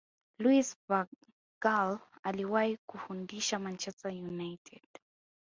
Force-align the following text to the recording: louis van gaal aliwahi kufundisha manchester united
louis 0.39 0.75
van 0.87 1.07
gaal 1.63 1.99
aliwahi 2.23 2.77
kufundisha 2.85 3.59
manchester 3.59 4.11
united 4.11 4.85